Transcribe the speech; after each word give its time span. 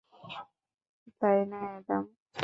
তাই 1.21 1.39
না, 1.51 1.59
অ্যাডাম? 1.65 2.03